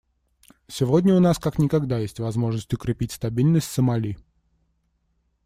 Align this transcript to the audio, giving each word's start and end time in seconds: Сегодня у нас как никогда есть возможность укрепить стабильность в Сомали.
Сегодня 0.67 1.13
у 1.15 1.19
нас 1.19 1.37
как 1.37 1.59
никогда 1.59 1.99
есть 1.99 2.19
возможность 2.19 2.73
укрепить 2.73 3.11
стабильность 3.11 3.67
в 3.67 3.71
Сомали. 3.71 4.17